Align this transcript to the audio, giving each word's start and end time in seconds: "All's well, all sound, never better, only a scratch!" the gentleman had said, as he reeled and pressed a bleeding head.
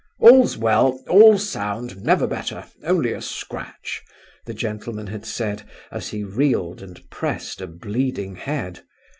"All's 0.17 0.57
well, 0.57 0.99
all 1.07 1.37
sound, 1.37 2.01
never 2.03 2.25
better, 2.25 2.65
only 2.83 3.13
a 3.13 3.21
scratch!" 3.21 4.01
the 4.47 4.53
gentleman 4.55 5.05
had 5.05 5.27
said, 5.27 5.61
as 5.91 6.07
he 6.07 6.23
reeled 6.23 6.81
and 6.81 7.07
pressed 7.11 7.61
a 7.61 7.67
bleeding 7.67 8.35
head. 8.37 8.79